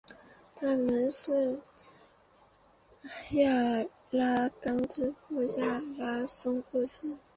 [0.55, 1.61] 他们是
[3.33, 7.17] 亚拉冈之父亚拉松二世。